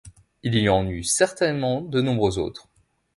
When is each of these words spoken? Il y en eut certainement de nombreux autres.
Il 0.41 0.55
y 0.55 0.67
en 0.67 0.87
eut 0.89 1.03
certainement 1.03 1.79
de 1.81 2.01
nombreux 2.01 2.39
autres. 2.39 2.67